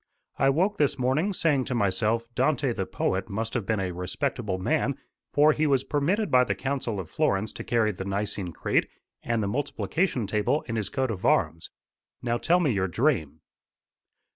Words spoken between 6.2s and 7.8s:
by the council of Florence to